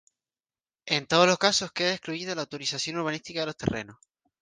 En 0.87 1.05
todos 1.05 1.27
los 1.27 1.37
casos 1.37 1.71
queda 1.73 1.91
excluida 1.93 2.33
la 2.33 2.41
utilización 2.41 2.97
urbanística 2.97 3.41
de 3.41 3.45
los 3.45 3.55
terrenos. 3.55 3.97